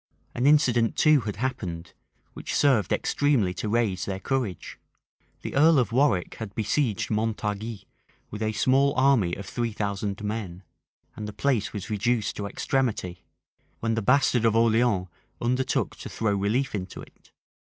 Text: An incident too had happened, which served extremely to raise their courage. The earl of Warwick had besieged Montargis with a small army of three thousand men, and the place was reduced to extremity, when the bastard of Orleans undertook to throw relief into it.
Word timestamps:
An 0.33 0.47
incident 0.47 0.95
too 0.95 1.19
had 1.19 1.35
happened, 1.35 1.93
which 2.33 2.55
served 2.55 2.91
extremely 2.91 3.53
to 3.53 3.69
raise 3.69 4.05
their 4.05 4.19
courage. 4.19 4.79
The 5.43 5.53
earl 5.55 5.77
of 5.77 5.91
Warwick 5.91 6.33
had 6.39 6.55
besieged 6.55 7.11
Montargis 7.11 7.85
with 8.31 8.41
a 8.41 8.51
small 8.51 8.95
army 8.95 9.35
of 9.35 9.45
three 9.45 9.73
thousand 9.73 10.23
men, 10.23 10.63
and 11.15 11.27
the 11.27 11.33
place 11.33 11.71
was 11.71 11.91
reduced 11.91 12.35
to 12.37 12.47
extremity, 12.47 13.25
when 13.79 13.93
the 13.93 14.01
bastard 14.01 14.43
of 14.43 14.55
Orleans 14.55 15.07
undertook 15.39 15.95
to 15.97 16.09
throw 16.09 16.33
relief 16.33 16.73
into 16.73 16.99
it. 17.03 17.29